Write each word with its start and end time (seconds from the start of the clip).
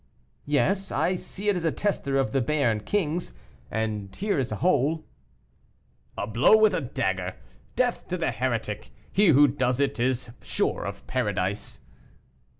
"Yes, 0.47 0.91
I 0.91 1.13
see 1.13 1.47
it 1.47 1.55
is 1.55 1.63
a 1.63 1.71
tester 1.71 2.17
of 2.17 2.31
the 2.31 2.41
Béarn 2.41 2.83
king's, 2.83 3.35
and 3.69 4.15
here 4.15 4.39
is 4.39 4.51
a 4.51 4.55
hole." 4.55 5.05
"A 6.17 6.25
blow 6.25 6.57
with 6.57 6.73
a 6.73 6.81
dagger. 6.81 7.35
Death 7.75 8.07
to 8.07 8.17
the 8.17 8.31
heretic. 8.31 8.89
He 9.11 9.27
who 9.27 9.47
does 9.47 9.79
it 9.79 9.99
is 9.99 10.31
sure 10.41 10.85
of 10.85 11.05
Paradise." 11.05 11.81